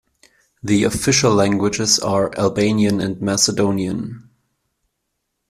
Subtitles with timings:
[0.63, 4.31] The official languages are Albanian and Macedonian.